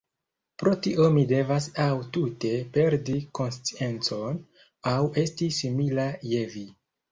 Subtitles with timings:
[0.61, 4.43] Pro tio mi devas aŭ tute perdi konsciencon,
[4.95, 6.69] aŭ esti simila je vi.